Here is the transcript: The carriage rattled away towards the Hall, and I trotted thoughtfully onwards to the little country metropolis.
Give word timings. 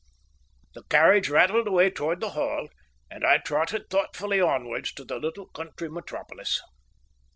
The 0.73 0.81
carriage 0.85 1.29
rattled 1.29 1.67
away 1.67 1.91
towards 1.91 2.21
the 2.21 2.31
Hall, 2.31 2.69
and 3.11 3.23
I 3.23 3.37
trotted 3.37 3.87
thoughtfully 3.91 4.41
onwards 4.41 4.91
to 4.93 5.05
the 5.05 5.19
little 5.19 5.45
country 5.49 5.89
metropolis. 5.91 6.59